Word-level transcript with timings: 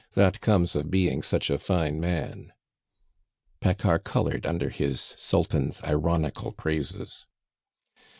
That 0.15 0.41
comes 0.41 0.75
of 0.75 0.89
being 0.89 1.21
such 1.21 1.51
a 1.51 1.59
fine 1.59 1.99
man!" 1.99 2.53
Paccard 3.61 4.03
colored 4.03 4.47
under 4.47 4.69
his 4.69 5.13
sultan's 5.15 5.83
ironical 5.83 6.53
praises. 6.53 7.27